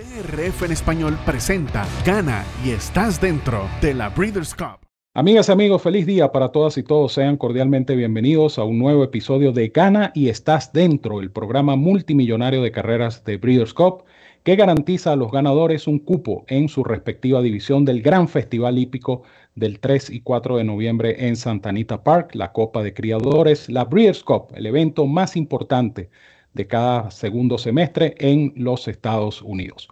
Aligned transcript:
TRF 0.00 0.62
en 0.62 0.72
español 0.72 1.18
presenta 1.26 1.86
Gana 2.06 2.42
y 2.64 2.70
estás 2.70 3.20
dentro 3.20 3.68
de 3.82 3.92
la 3.92 4.08
Breeders' 4.08 4.54
Cup. 4.54 4.86
Amigas 5.12 5.50
y 5.50 5.52
amigos, 5.52 5.82
feliz 5.82 6.06
día 6.06 6.32
para 6.32 6.48
todas 6.48 6.78
y 6.78 6.82
todos. 6.82 7.12
Sean 7.12 7.36
cordialmente 7.36 7.94
bienvenidos 7.94 8.58
a 8.58 8.64
un 8.64 8.78
nuevo 8.78 9.04
episodio 9.04 9.52
de 9.52 9.68
Gana 9.68 10.10
y 10.14 10.30
estás 10.30 10.72
dentro, 10.72 11.20
el 11.20 11.30
programa 11.30 11.76
multimillonario 11.76 12.62
de 12.62 12.72
carreras 12.72 13.24
de 13.24 13.36
Breeders' 13.36 13.74
Cup 13.74 14.04
que 14.42 14.56
garantiza 14.56 15.12
a 15.12 15.16
los 15.16 15.30
ganadores 15.30 15.86
un 15.86 15.98
cupo 15.98 16.46
en 16.48 16.70
su 16.70 16.82
respectiva 16.82 17.42
división 17.42 17.84
del 17.84 18.00
gran 18.00 18.26
festival 18.26 18.78
hípico 18.78 19.24
del 19.54 19.80
3 19.80 20.08
y 20.08 20.22
4 20.22 20.56
de 20.56 20.64
noviembre 20.64 21.26
en 21.28 21.36
Santa 21.36 21.68
Anita 21.68 22.02
Park, 22.02 22.34
la 22.34 22.52
Copa 22.52 22.82
de 22.82 22.94
Criadores, 22.94 23.68
la 23.68 23.84
Breeders' 23.84 24.24
Cup, 24.24 24.46
el 24.54 24.64
evento 24.64 25.04
más 25.06 25.36
importante 25.36 26.08
de 26.54 26.66
cada 26.66 27.10
segundo 27.10 27.58
semestre 27.58 28.14
en 28.18 28.52
los 28.56 28.88
Estados 28.88 29.42
Unidos. 29.42 29.88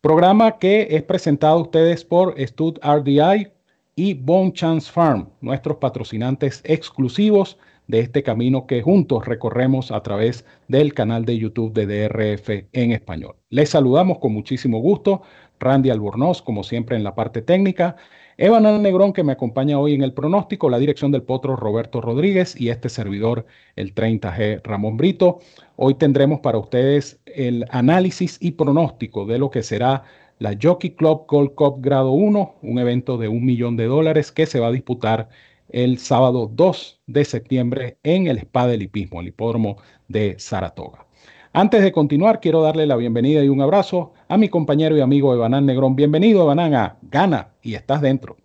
Programa 0.00 0.58
que 0.58 0.88
es 0.90 1.02
presentado 1.02 1.58
a 1.58 1.62
ustedes 1.62 2.04
por 2.04 2.34
Stud 2.38 2.78
RDI 2.82 3.48
y 3.96 4.14
Bone 4.14 4.52
Chance 4.52 4.90
Farm, 4.90 5.28
nuestros 5.40 5.78
patrocinantes 5.78 6.62
exclusivos 6.64 7.58
de 7.88 8.00
este 8.00 8.22
camino 8.22 8.66
que 8.66 8.82
juntos 8.82 9.26
recorremos 9.26 9.90
a 9.90 10.02
través 10.02 10.44
del 10.68 10.94
canal 10.94 11.24
de 11.24 11.38
YouTube 11.38 11.72
de 11.72 11.86
DRF 11.86 12.66
en 12.72 12.92
español. 12.92 13.34
Les 13.48 13.70
saludamos 13.70 14.18
con 14.18 14.32
muchísimo 14.34 14.78
gusto, 14.78 15.22
Randy 15.58 15.90
Albornoz, 15.90 16.42
como 16.42 16.62
siempre 16.62 16.96
en 16.96 17.02
la 17.02 17.14
parte 17.14 17.42
técnica, 17.42 17.96
Evan 18.40 18.82
Negrón, 18.82 19.12
que 19.12 19.24
me 19.24 19.32
acompaña 19.32 19.80
hoy 19.80 19.94
en 19.94 20.02
el 20.04 20.14
pronóstico, 20.14 20.70
la 20.70 20.78
dirección 20.78 21.10
del 21.10 21.24
potro 21.24 21.56
Roberto 21.56 22.00
Rodríguez 22.00 22.54
y 22.58 22.68
este 22.68 22.88
servidor, 22.88 23.46
el 23.74 23.96
30G 23.96 24.62
Ramón 24.62 24.96
Brito. 24.96 25.40
Hoy 25.74 25.94
tendremos 25.94 26.38
para 26.38 26.56
ustedes 26.56 27.18
el 27.26 27.64
análisis 27.70 28.38
y 28.40 28.52
pronóstico 28.52 29.26
de 29.26 29.40
lo 29.40 29.50
que 29.50 29.64
será 29.64 30.04
la 30.38 30.56
Jockey 30.62 30.90
Club 30.94 31.24
Gold 31.26 31.56
Cup 31.56 31.78
Grado 31.80 32.12
1, 32.12 32.54
un 32.62 32.78
evento 32.78 33.18
de 33.18 33.26
un 33.26 33.44
millón 33.44 33.76
de 33.76 33.86
dólares 33.86 34.30
que 34.30 34.46
se 34.46 34.60
va 34.60 34.68
a 34.68 34.72
disputar 34.72 35.28
el 35.70 35.98
sábado 35.98 36.48
2 36.54 37.00
de 37.08 37.24
septiembre 37.24 37.98
en 38.04 38.28
el 38.28 38.38
Spa 38.38 38.68
del 38.68 38.82
Hipismo, 38.82 39.20
el 39.20 39.28
hipódromo 39.28 39.78
de 40.06 40.38
Saratoga. 40.38 41.07
Antes 41.52 41.82
de 41.82 41.92
continuar, 41.92 42.40
quiero 42.40 42.62
darle 42.62 42.86
la 42.86 42.96
bienvenida 42.96 43.42
y 43.42 43.48
un 43.48 43.62
abrazo 43.62 44.12
a 44.28 44.36
mi 44.36 44.50
compañero 44.50 44.96
y 44.96 45.00
amigo 45.00 45.32
Evanán 45.32 45.64
Negrón. 45.64 45.96
Bienvenido, 45.96 46.42
Evanán, 46.42 46.74
a 46.74 46.96
Gana 47.02 47.48
y 47.62 47.74
estás 47.74 48.02
dentro. 48.02 48.36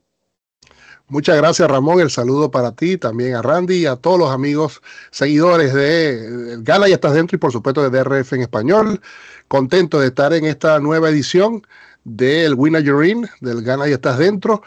Muchas 1.10 1.36
gracias, 1.36 1.70
Ramón. 1.70 2.00
El 2.00 2.10
saludo 2.10 2.50
para 2.50 2.72
ti, 2.72 2.98
también 2.98 3.36
a 3.36 3.42
Randy 3.42 3.82
y 3.82 3.86
a 3.86 3.98
todos 3.98 4.18
los 4.18 4.32
amigos 4.32 4.82
seguidores 5.12 5.74
de 5.74 6.58
Gana 6.62 6.88
y 6.88 6.94
estás 6.94 7.14
dentro 7.14 7.36
y 7.36 7.40
por 7.40 7.52
supuesto 7.52 7.88
de 7.88 7.90
DRF 7.90 8.34
en 8.34 8.42
español. 8.42 9.02
Contento 9.50 10.00
de 10.00 10.08
estar 10.08 10.32
en 10.34 10.46
esta 10.46 10.80
nueva 10.80 11.10
edición 11.10 11.68
del 12.06 12.56
Winner 12.56 12.82
You're 12.82 13.30
del 13.42 13.62
Gana 13.64 13.90
y 13.90 13.92
estás 13.92 14.18
dentro. 14.18 14.64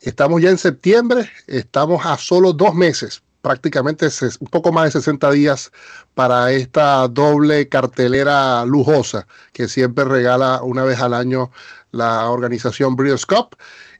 Estamos 0.00 0.40
ya 0.40 0.50
en 0.50 0.58
septiembre, 0.58 1.28
estamos 1.48 2.06
a 2.06 2.16
solo 2.18 2.52
dos 2.52 2.74
meses 2.74 3.23
prácticamente 3.44 4.08
un 4.40 4.46
poco 4.46 4.72
más 4.72 4.86
de 4.86 4.92
60 4.92 5.30
días 5.32 5.70
para 6.14 6.50
esta 6.50 7.06
doble 7.08 7.68
cartelera 7.68 8.64
lujosa 8.64 9.26
que 9.52 9.68
siempre 9.68 10.06
regala 10.06 10.62
una 10.62 10.82
vez 10.82 10.98
al 11.00 11.12
año 11.12 11.50
la 11.92 12.30
organización 12.30 12.96
Breeders' 12.96 13.26
Cup. 13.26 13.54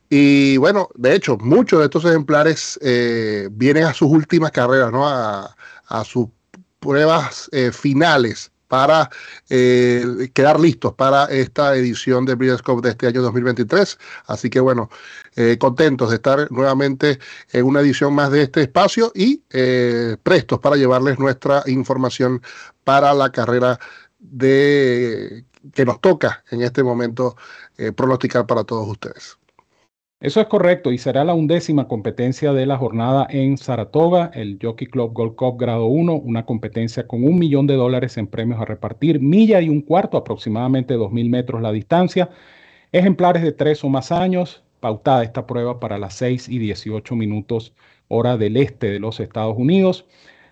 Y 0.08 0.56
bueno, 0.56 0.88
de 0.94 1.14
hecho, 1.14 1.36
muchos 1.36 1.80
de 1.80 1.84
estos 1.84 2.06
ejemplares 2.06 2.78
eh, 2.80 3.50
vienen 3.52 3.84
a 3.84 3.92
sus 3.92 4.08
últimas 4.08 4.50
carreras, 4.50 4.90
¿no? 4.90 5.06
a, 5.06 5.54
sus 6.06 6.28
pruebas 6.80 7.50
eh, 7.52 7.70
finales 7.70 8.50
para 8.68 9.10
eh, 9.48 10.30
quedar 10.32 10.58
listos 10.58 10.94
para 10.94 11.26
esta 11.26 11.76
edición 11.76 12.24
de 12.24 12.34
Breeders' 12.34 12.62
de 12.82 12.90
este 12.90 13.06
año 13.06 13.22
2023. 13.22 13.98
Así 14.26 14.50
que 14.50 14.60
bueno, 14.60 14.90
eh, 15.36 15.58
contentos 15.58 16.10
de 16.10 16.16
estar 16.16 16.50
nuevamente 16.50 17.18
en 17.52 17.64
una 17.66 17.80
edición 17.80 18.14
más 18.14 18.30
de 18.30 18.42
este 18.42 18.62
espacio 18.62 19.12
y 19.14 19.42
eh, 19.50 20.16
prestos 20.22 20.58
para 20.60 20.76
llevarles 20.76 21.18
nuestra 21.18 21.62
información 21.66 22.42
para 22.84 23.14
la 23.14 23.30
carrera 23.30 23.78
de 24.18 25.44
que 25.72 25.84
nos 25.84 26.00
toca 26.00 26.44
en 26.50 26.62
este 26.62 26.82
momento 26.82 27.36
pronosticar 27.96 28.46
para 28.46 28.64
todos 28.64 28.86
ustedes. 28.86 29.38
Eso 30.20 30.40
es 30.40 30.46
correcto 30.46 30.90
y 30.90 30.98
será 30.98 31.22
la 31.22 31.34
undécima 31.34 31.86
competencia 31.86 32.52
de 32.52 32.66
la 32.66 32.78
jornada 32.78 33.26
en 33.28 33.58
Saratoga, 33.58 34.30
el 34.34 34.58
Jockey 34.60 34.86
Club 34.86 35.12
Gold 35.12 35.34
Cup 35.36 35.58
Grado 35.58 35.86
1, 35.86 36.14
una 36.14 36.46
competencia 36.46 37.06
con 37.06 37.24
un 37.24 37.38
millón 37.38 37.66
de 37.66 37.74
dólares 37.74 38.16
en 38.16 38.26
premios 38.26 38.60
a 38.60 38.64
repartir, 38.64 39.20
milla 39.20 39.60
y 39.60 39.68
un 39.68 39.82
cuarto, 39.82 40.16
aproximadamente 40.16 40.94
dos 40.94 41.12
mil 41.12 41.28
metros 41.28 41.60
la 41.60 41.72
distancia, 41.72 42.30
ejemplares 42.92 43.42
de 43.42 43.52
tres 43.52 43.84
o 43.84 43.90
más 43.90 44.10
años, 44.12 44.64
pautada 44.80 45.24
esta 45.24 45.46
prueba 45.46 45.78
para 45.80 45.98
las 45.98 46.14
6 46.14 46.48
y 46.48 46.58
18 46.58 47.14
minutos 47.16 47.74
hora 48.08 48.36
del 48.36 48.56
este 48.56 48.90
de 48.90 49.00
los 49.00 49.20
Estados 49.20 49.56
Unidos. 49.58 50.06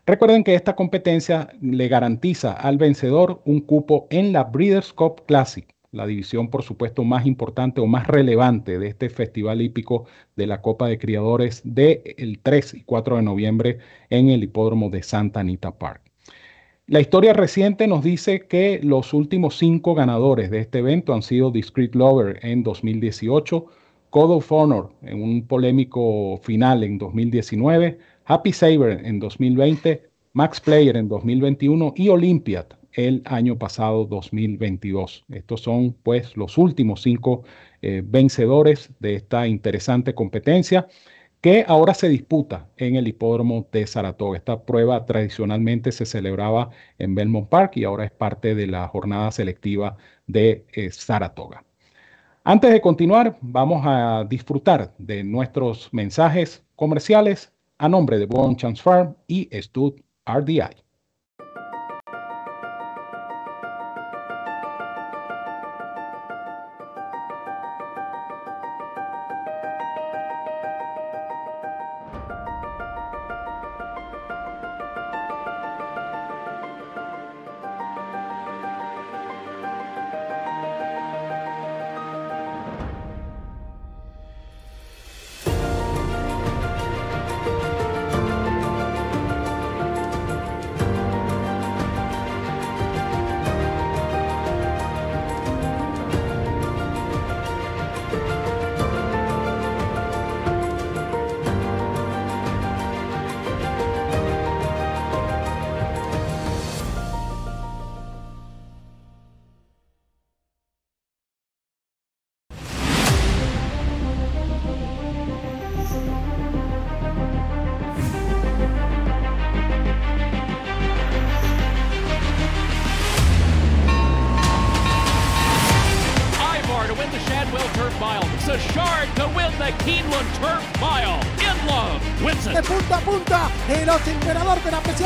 Recuerden 0.06 0.45
que 0.45 0.55
esta 0.55 0.77
competencia 0.77 1.49
le 1.61 1.89
garantiza 1.89 2.53
al 2.53 2.78
vencedor 2.78 3.41
un 3.45 3.61
cupo 3.61 4.06
en 4.11 4.33
la 4.33 4.45
Breeders' 4.45 4.93
Cup 4.93 5.25
Classic, 5.27 5.67
la 5.92 6.06
división, 6.06 6.48
por 6.48 6.62
supuesto, 6.62 7.04
más 7.04 7.26
importante 7.26 7.80
o 7.80 7.86
más 7.86 8.06
relevante 8.06 8.78
de 8.78 8.88
este 8.88 9.10
festival 9.10 9.60
hípico 9.60 10.06
de 10.36 10.47
la 10.47 10.62
Copa 10.62 10.88
de 10.88 10.98
Criadores 10.98 11.60
del 11.64 12.41
3 12.42 12.75
y 12.75 12.82
4 12.82 13.16
de 13.16 13.22
noviembre 13.22 13.78
en 14.08 14.30
el 14.30 14.42
hipódromo 14.42 14.88
de 14.88 15.03
Santa 15.03 15.41
Anita 15.41 15.78
Park. 15.78 16.00
La 16.86 17.00
historia 17.00 17.34
reciente 17.34 17.86
nos 17.86 18.03
dice 18.03 18.47
que 18.47 18.80
los 18.82 19.12
últimos 19.12 19.58
cinco 19.58 19.94
ganadores 19.94 20.50
de 20.50 20.60
este 20.60 20.78
evento 20.78 21.14
han 21.14 21.22
sido 21.22 21.50
Discreet 21.50 21.94
Lover 21.94 22.41
en 22.42 22.62
2018, 22.62 23.66
Code 24.10 24.34
of 24.34 24.50
Honor 24.50 24.92
en 25.03 25.22
un 25.22 25.47
polémico 25.47 26.38
final 26.42 26.82
en 26.82 26.98
2019, 26.98 27.98
Happy 28.24 28.53
Saver 28.53 29.04
en 29.04 29.20
2020, 29.20 30.03
Max 30.32 30.60
Player 30.60 30.97
en 30.97 31.09
2021 31.09 31.92
y 31.97 32.09
Olympiad 32.09 32.66
el 32.92 33.22
año 33.25 33.58
pasado 33.58 34.04
2022. 34.06 35.25
Estos 35.30 35.62
son 35.62 35.92
pues 36.03 36.36
los 36.36 36.58
últimos 36.58 37.03
cinco 37.03 37.44
eh, 37.80 38.03
vencedores 38.04 38.91
de 39.00 39.16
esta 39.16 39.47
interesante 39.47 40.14
competencia 40.14 40.88
que 41.41 41.64
ahora 41.66 41.92
se 41.92 42.08
disputa 42.08 42.69
en 42.76 42.94
el 42.97 43.08
hipódromo 43.08 43.66
de 43.72 43.86
Saratoga. 43.86 44.38
Esta 44.38 44.62
prueba 44.64 45.04
tradicionalmente 45.04 45.91
se 45.91 46.06
celebraba 46.06 46.70
en 46.98 47.14
Belmont 47.16 47.48
Park 47.48 47.76
y 47.76 47.84
ahora 47.84 48.04
es 48.04 48.12
parte 48.12 48.54
de 48.54 48.69
la 48.69 48.86
jornada 48.88 49.30
selectiva 49.32 49.97
de 50.26 50.64
eh, 50.72 50.91
Saratoga. 50.91 51.64
Antes 52.44 52.72
de 52.72 52.80
continuar, 52.80 53.38
vamos 53.41 53.82
a 53.84 54.24
disfrutar 54.28 54.94
de 54.98 55.24
nuestros 55.24 55.88
mensajes 55.92 56.64
comerciales 56.76 57.53
a 57.78 57.88
nombre 57.88 58.19
de 58.19 58.26
Bon 58.26 58.56
Chance 58.56 58.82
Farm 58.82 59.16
y 59.26 59.48
Stud 59.60 59.94
RDI. 60.26 60.60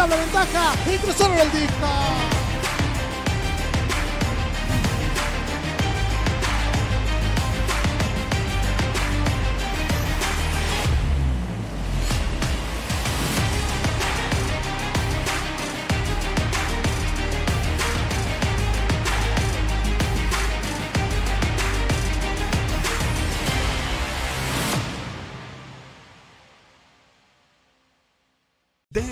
Y 0.06 0.08
cruzaron 0.08 0.45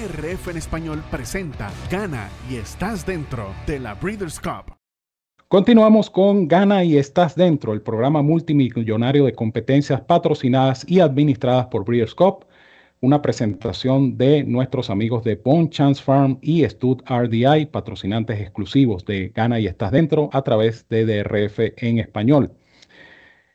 DRF 0.05 0.49
en 0.49 0.59
español 0.59 1.03
presenta 1.11 1.73
Gana 1.91 2.29
y 2.51 2.57
estás 2.57 3.07
dentro 3.07 3.55
de 3.67 3.79
la 3.79 3.95
Breeders' 3.95 4.39
Cup. 4.39 4.75
Continuamos 5.49 6.11
con 6.11 6.47
Gana 6.47 6.85
y 6.85 6.99
estás 6.99 7.35
dentro, 7.35 7.73
el 7.73 7.81
programa 7.81 8.21
multimillonario 8.21 9.25
de 9.25 9.33
competencias 9.33 10.03
patrocinadas 10.03 10.85
y 10.87 11.01
administradas 11.01 11.69
por 11.69 11.87
Breeders' 11.87 12.15
Cup 12.15 12.45
una 13.01 13.23
presentación 13.23 14.19
de 14.19 14.45
nuestros 14.45 14.91
amigos 14.91 15.25
de 15.25 15.37
Bone 15.37 15.71
Chance 15.71 16.03
Farm 16.03 16.39
y 16.43 16.69
Stud 16.69 17.03
RDI, 17.07 17.67
patrocinantes 17.67 18.41
exclusivos 18.41 19.05
de 19.07 19.29
Gana 19.29 19.61
y 19.61 19.67
Estás 19.67 19.93
Dentro 19.93 20.29
a 20.33 20.43
través 20.43 20.87
de 20.89 21.05
DRF 21.05 21.61
en 21.77 21.99
español. 21.99 22.53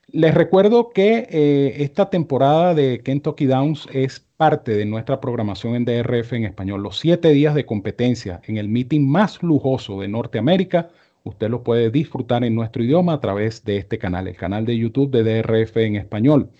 Les 0.07 0.33
recuerdo 0.33 0.89
que 0.89 1.27
eh, 1.29 1.83
esta 1.83 2.09
temporada 2.09 2.73
de 2.73 3.01
Kentucky 3.03 3.45
Downs 3.45 3.87
es 3.91 4.28
parte 4.39 4.73
de 4.77 4.85
nuestra 4.85 5.19
programación 5.19 5.75
en 5.75 5.83
DRF 5.83 6.31
en 6.31 6.45
español. 6.45 6.81
Los 6.81 6.97
siete 6.97 7.27
días 7.31 7.53
de 7.55 7.65
competencia 7.65 8.39
en 8.45 8.55
el 8.55 8.69
meeting 8.69 9.05
más 9.05 9.43
lujoso 9.43 9.99
de 9.99 10.07
Norteamérica, 10.07 10.91
usted 11.25 11.49
lo 11.49 11.61
puede 11.61 11.91
disfrutar 11.91 12.45
en 12.45 12.55
nuestro 12.55 12.81
idioma 12.81 13.11
a 13.11 13.19
través 13.19 13.65
de 13.65 13.75
este 13.75 13.97
canal, 13.97 14.29
el 14.29 14.37
canal 14.37 14.65
de 14.65 14.77
YouTube 14.77 15.11
de 15.11 15.41
DRF 15.41 15.75
en 15.75 15.97
español. 15.97 16.51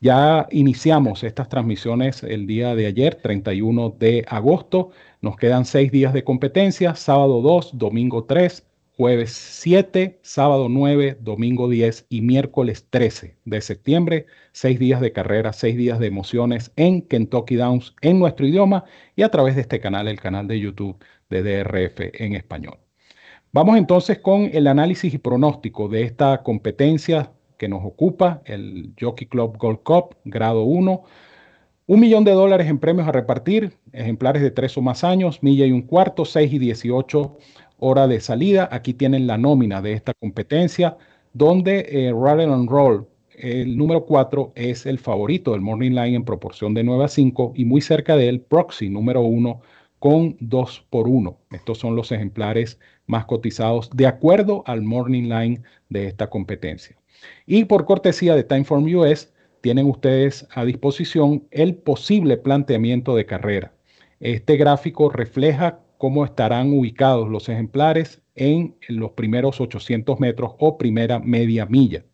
Ya 0.00 0.48
iniciamos 0.50 1.22
estas 1.22 1.48
transmisiones 1.48 2.24
el 2.24 2.48
día 2.48 2.74
de 2.74 2.86
ayer, 2.86 3.14
31 3.14 3.90
de 3.90 4.24
agosto. 4.26 4.90
Nos 5.20 5.36
quedan 5.36 5.66
seis 5.66 5.92
días 5.92 6.12
de 6.12 6.24
competencia, 6.24 6.96
sábado 6.96 7.42
2, 7.42 7.78
domingo 7.78 8.24
3, 8.24 8.67
jueves 8.98 9.30
7, 9.30 10.18
sábado 10.22 10.68
9, 10.68 11.18
domingo 11.20 11.68
10 11.68 12.06
y 12.08 12.20
miércoles 12.20 12.84
13 12.90 13.36
de 13.44 13.60
septiembre. 13.60 14.26
Seis 14.50 14.80
días 14.80 15.00
de 15.00 15.12
carrera, 15.12 15.52
seis 15.52 15.76
días 15.76 16.00
de 16.00 16.08
emociones 16.08 16.72
en 16.74 17.02
Kentucky 17.02 17.54
Downs 17.54 17.94
en 18.02 18.18
nuestro 18.18 18.44
idioma 18.44 18.84
y 19.14 19.22
a 19.22 19.28
través 19.28 19.54
de 19.54 19.60
este 19.60 19.78
canal, 19.78 20.08
el 20.08 20.18
canal 20.18 20.48
de 20.48 20.58
YouTube 20.58 20.98
de 21.30 21.44
DRF 21.44 22.10
en 22.12 22.34
español. 22.34 22.78
Vamos 23.52 23.78
entonces 23.78 24.18
con 24.18 24.50
el 24.52 24.66
análisis 24.66 25.14
y 25.14 25.18
pronóstico 25.18 25.88
de 25.88 26.02
esta 26.02 26.42
competencia 26.42 27.30
que 27.56 27.68
nos 27.68 27.84
ocupa, 27.84 28.42
el 28.46 28.94
Jockey 29.00 29.28
Club 29.28 29.58
Gold 29.58 29.84
Cup, 29.84 30.16
grado 30.24 30.64
1. 30.64 31.04
Un 31.86 32.00
millón 32.00 32.24
de 32.24 32.32
dólares 32.32 32.66
en 32.66 32.80
premios 32.80 33.06
a 33.06 33.12
repartir, 33.12 33.74
ejemplares 33.92 34.42
de 34.42 34.50
tres 34.50 34.76
o 34.76 34.82
más 34.82 35.04
años, 35.04 35.40
milla 35.42 35.64
y 35.66 35.72
un 35.72 35.82
cuarto, 35.82 36.24
6 36.24 36.52
y 36.52 36.58
18 36.58 37.38
horas 37.78 38.08
de 38.08 38.20
salida. 38.20 38.68
Aquí 38.70 38.94
tienen 38.94 39.26
la 39.26 39.38
nómina 39.38 39.82
de 39.82 39.92
esta 39.92 40.14
competencia, 40.14 40.96
donde 41.32 41.86
eh, 41.88 42.08
and 42.10 42.68
Roll, 42.68 43.06
el 43.36 43.76
número 43.76 44.04
4, 44.04 44.52
es 44.54 44.86
el 44.86 44.98
favorito 44.98 45.52
del 45.52 45.60
Morning 45.60 45.92
Line 45.92 46.16
en 46.16 46.24
proporción 46.24 46.74
de 46.74 46.84
9 46.84 47.04
a 47.04 47.08
5 47.08 47.52
y 47.54 47.64
muy 47.64 47.80
cerca 47.80 48.16
de 48.16 48.28
él, 48.28 48.40
Proxy, 48.40 48.88
número 48.88 49.22
1, 49.22 49.60
con 49.98 50.36
2 50.40 50.86
por 50.90 51.08
1. 51.08 51.38
Estos 51.52 51.78
son 51.78 51.96
los 51.96 52.12
ejemplares 52.12 52.78
más 53.06 53.24
cotizados 53.24 53.90
de 53.94 54.06
acuerdo 54.06 54.62
al 54.66 54.82
Morning 54.82 55.28
Line 55.28 55.62
de 55.88 56.06
esta 56.06 56.28
competencia. 56.28 56.96
Y 57.46 57.64
por 57.64 57.84
cortesía 57.84 58.34
de 58.34 58.44
Timeform 58.44 58.84
US, 58.96 59.32
tienen 59.60 59.86
ustedes 59.86 60.46
a 60.54 60.64
disposición 60.64 61.44
el 61.50 61.74
posible 61.74 62.36
planteamiento 62.36 63.16
de 63.16 63.26
carrera. 63.26 63.72
Este 64.20 64.56
gráfico 64.56 65.10
refleja 65.10 65.80
cómo 65.98 66.24
estarán 66.24 66.72
ubicados 66.72 67.28
los 67.28 67.48
ejemplares 67.48 68.22
en 68.34 68.76
los 68.88 69.10
primeros 69.12 69.60
800 69.60 70.18
metros 70.20 70.52
o 70.58 70.78
primera 70.78 71.18
media 71.18 71.66
milla. 71.66 72.04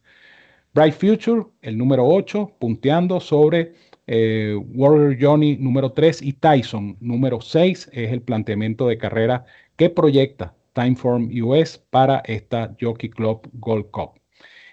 Bright 0.75 0.95
Future, 0.95 1.45
el 1.63 1.79
número 1.79 2.07
8, 2.07 2.57
punteando 2.59 3.21
sobre 3.21 3.75
eh, 4.07 4.59
Warrior 4.75 5.17
Johnny 5.21 5.57
número 5.57 5.93
3 5.93 6.23
y 6.23 6.33
Tyson 6.33 6.97
número 7.01 7.41
6 7.41 7.91
es 7.93 8.13
el 8.13 8.21
planteamiento 8.21 8.89
de 8.89 8.99
carrera 8.99 9.47
que 9.77 9.89
proyecta 9.89 10.55
Timeform 10.75 11.31
US 11.43 11.79
para 11.91 12.19
esta 12.27 12.75
Jockey 12.81 13.09
Club 13.09 13.49
Gold 13.55 13.91
Cup. 13.91 14.21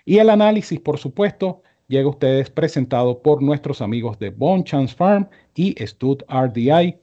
Y 0.03 0.17
el 0.17 0.29
análisis, 0.29 0.79
por 0.79 0.97
supuesto, 0.97 1.61
llega 1.87 2.07
a 2.07 2.11
ustedes 2.11 2.49
presentado 2.49 3.21
por 3.21 3.41
nuestros 3.41 3.81
amigos 3.81 4.17
de 4.17 4.33
Chance 4.63 4.95
Farm 4.95 5.29
y 5.53 5.75
Stud 5.85 6.23
RDI. 6.27 6.97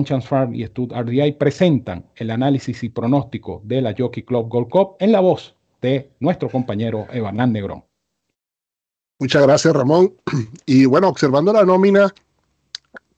Chance 0.00 0.26
Farm 0.26 0.54
y 0.54 0.64
Stud 0.66 0.92
RDI 0.92 1.32
presentan 1.32 2.06
el 2.16 2.30
análisis 2.30 2.82
y 2.82 2.88
pronóstico 2.88 3.60
de 3.64 3.82
la 3.82 3.94
Jockey 3.96 4.22
Club 4.22 4.48
Gold 4.48 4.68
Cup 4.68 4.96
en 4.98 5.12
la 5.12 5.20
voz 5.20 5.54
de 5.80 6.10
nuestro 6.20 6.48
compañero 6.48 7.06
Evanán 7.12 7.52
Negrón. 7.52 7.84
Muchas 9.18 9.42
gracias, 9.42 9.74
Ramón. 9.74 10.14
Y 10.66 10.86
bueno, 10.86 11.08
observando 11.08 11.52
la 11.52 11.64
nómina, 11.64 12.12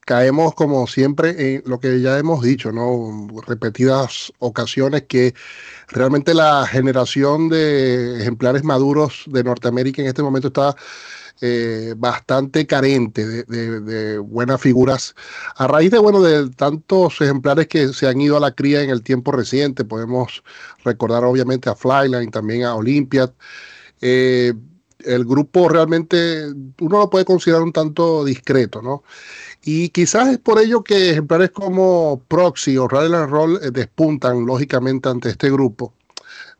caemos 0.04 0.54
como 0.54 0.86
siempre 0.86 1.56
en 1.56 1.62
lo 1.66 1.80
que 1.80 2.00
ya 2.00 2.18
hemos 2.18 2.42
dicho, 2.42 2.72
¿no? 2.72 3.28
Repetidas 3.46 4.32
ocasiones 4.38 5.04
que 5.08 5.34
realmente 5.88 6.34
la 6.34 6.66
generación 6.66 7.48
de 7.48 8.20
ejemplares 8.20 8.64
maduros 8.64 9.24
de 9.26 9.44
Norteamérica 9.44 10.02
en 10.02 10.08
este 10.08 10.22
momento 10.22 10.48
está 10.48 10.76
eh, 11.40 11.94
bastante 11.96 12.66
carente 12.66 13.44
de, 13.44 14.18
buenas 14.18 14.60
figuras. 14.60 15.14
A 15.56 15.66
raíz 15.66 15.90
de, 15.90 15.98
bueno, 15.98 16.22
de 16.22 16.48
tantos 16.50 17.20
ejemplares 17.20 17.66
que 17.66 17.88
se 17.88 18.06
han 18.06 18.20
ido 18.20 18.36
a 18.36 18.40
la 18.40 18.52
cría 18.52 18.82
en 18.82 18.90
el 18.90 19.02
tiempo 19.02 19.32
reciente, 19.32 19.84
podemos 19.84 20.44
recordar 20.84 21.24
obviamente 21.24 21.68
a 21.68 21.74
Flyline, 21.74 22.30
también 22.30 22.64
a 22.64 22.74
Olympiad. 22.74 23.32
Eh, 24.00 24.54
el 25.04 25.24
grupo 25.24 25.68
realmente 25.68 26.46
uno 26.80 26.98
lo 26.98 27.10
puede 27.10 27.24
considerar 27.24 27.62
un 27.62 27.72
tanto 27.72 28.24
discreto, 28.24 28.82
¿no? 28.82 29.02
Y 29.62 29.88
quizás 29.90 30.28
es 30.28 30.38
por 30.38 30.60
ello 30.60 30.84
que 30.84 31.10
ejemplares 31.10 31.50
como 31.50 32.22
Proxy 32.28 32.76
o 32.76 32.86
Rally 32.86 33.26
Roll 33.26 33.58
eh, 33.62 33.70
despuntan 33.70 34.44
lógicamente 34.44 35.08
ante 35.08 35.30
este 35.30 35.50
grupo. 35.50 35.94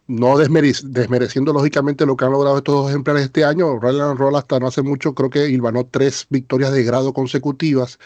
No 0.07 0.37
desmereciendo 0.37 1.53
lógicamente 1.53 2.05
lo 2.05 2.17
que 2.17 2.25
han 2.27 2.33
logrado 2.33 2.59
estos 2.59 2.75
dos 2.75 2.91
ejemplares 2.91 3.25
este 3.25 3.45
año. 3.45 3.79
Rally 3.79 4.01
Roll 4.17 4.37
hasta 4.37 4.61
no 4.61 4.69
hace 4.69 4.83
mucho 4.83 5.15
creo 5.15 5.31
que 5.31 5.49
ilvanó 5.49 5.87
tres 5.87 6.27
victorias 6.31 6.73
de 6.73 6.85
grado 6.85 7.13
consecutivas. 7.13 7.99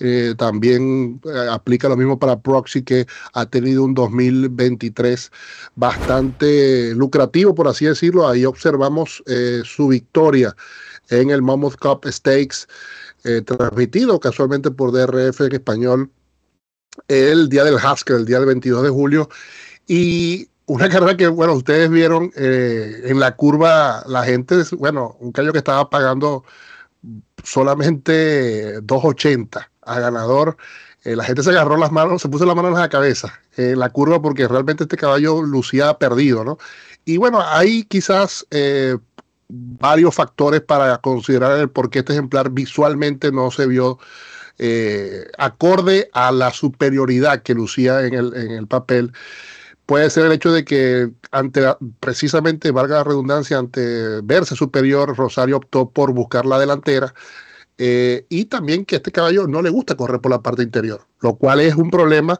Eh, 0.00 0.34
también 0.36 1.20
eh, 1.24 1.48
aplica 1.50 1.88
lo 1.88 1.96
mismo 1.96 2.18
para 2.18 2.40
Proxy, 2.40 2.82
que 2.82 3.06
ha 3.32 3.46
tenido 3.46 3.84
un 3.84 3.94
2023 3.94 5.30
bastante 5.76 6.94
lucrativo, 6.94 7.54
por 7.54 7.68
así 7.68 7.86
decirlo. 7.86 8.28
Ahí 8.28 8.44
observamos 8.44 9.22
su 9.64 9.88
victoria 9.88 10.54
en 11.10 11.30
el 11.30 11.42
Mammoth 11.42 11.76
Cup 11.76 12.06
Stakes 12.06 12.66
eh, 13.26 13.40
transmitido 13.40 14.20
casualmente 14.20 14.70
por 14.70 14.92
DRF 14.92 15.40
en 15.40 15.54
español 15.54 16.10
el 17.08 17.48
día 17.48 17.64
del 17.64 17.78
Haskell, 17.78 18.16
el 18.16 18.26
día 18.26 18.36
del 18.38 18.48
22 18.48 18.82
de 18.82 18.90
julio. 18.90 19.30
Y 19.86 20.50
una 20.66 20.88
carrera 20.90 21.16
que, 21.16 21.28
bueno, 21.28 21.54
ustedes 21.54 21.88
vieron 21.88 22.30
eh, 22.36 23.00
en 23.04 23.18
la 23.18 23.34
curva, 23.34 24.04
la 24.06 24.24
gente, 24.24 24.56
bueno, 24.76 25.16
un 25.20 25.32
callo 25.32 25.52
que 25.52 25.58
estaba 25.58 25.88
pagando 25.88 26.44
solamente 27.42 28.80
2.80 28.80 29.68
a 29.82 30.00
ganador. 30.00 30.56
Eh, 31.04 31.16
la 31.16 31.24
gente 31.24 31.42
se 31.42 31.50
agarró 31.50 31.76
las 31.76 31.92
manos, 31.92 32.22
se 32.22 32.28
puso 32.28 32.46
las 32.46 32.56
manos 32.56 32.72
en 32.72 32.80
la 32.80 32.88
cabeza 32.88 33.38
en 33.56 33.78
la 33.78 33.90
curva 33.90 34.20
porque 34.20 34.48
realmente 34.48 34.84
este 34.84 34.96
caballo 34.96 35.42
lucía 35.42 35.98
perdido, 35.98 36.44
¿no? 36.44 36.58
Y 37.04 37.18
bueno, 37.18 37.40
ahí 37.40 37.84
quizás 37.84 38.46
varios 39.48 40.14
factores 40.14 40.60
para 40.62 40.98
considerar 40.98 41.58
el 41.58 41.70
por 41.70 41.90
qué 41.90 42.00
este 42.00 42.12
ejemplar 42.12 42.50
visualmente 42.50 43.30
no 43.30 43.50
se 43.50 43.66
vio 43.66 43.98
eh, 44.58 45.26
acorde 45.38 46.10
a 46.12 46.30
la 46.32 46.52
superioridad 46.52 47.42
que 47.42 47.54
lucía 47.54 48.04
en 48.06 48.14
el, 48.14 48.34
en 48.36 48.50
el 48.52 48.66
papel. 48.66 49.12
Puede 49.86 50.08
ser 50.10 50.26
el 50.26 50.32
hecho 50.32 50.52
de 50.52 50.64
que 50.64 51.10
ante 51.30 51.62
precisamente, 52.00 52.70
valga 52.70 52.96
la 52.96 53.04
redundancia, 53.04 53.58
ante 53.58 54.20
verse 54.22 54.56
superior, 54.56 55.16
Rosario 55.16 55.58
optó 55.58 55.90
por 55.90 56.12
buscar 56.12 56.46
la 56.46 56.58
delantera. 56.58 57.14
Eh, 57.76 58.24
y 58.28 58.46
también 58.46 58.84
que 58.84 58.96
este 58.96 59.12
caballo 59.12 59.46
no 59.46 59.60
le 59.60 59.70
gusta 59.70 59.96
correr 59.96 60.20
por 60.20 60.30
la 60.30 60.42
parte 60.42 60.62
interior, 60.62 61.06
lo 61.20 61.34
cual 61.34 61.60
es 61.60 61.74
un 61.74 61.90
problema 61.90 62.38